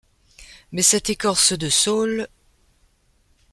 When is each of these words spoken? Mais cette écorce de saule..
Mais 0.71 0.81
cette 0.81 1.11
écorce 1.11 1.53
de 1.53 1.69
saule.. 1.69 2.27